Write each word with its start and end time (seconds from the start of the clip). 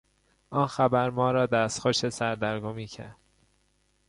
آن 0.49 0.67
خبر 0.67 1.09
ما 1.09 1.31
را 1.31 1.45
دستخوش 1.45 2.09
سردرگمی 2.09 2.87
کرد. 2.87 3.15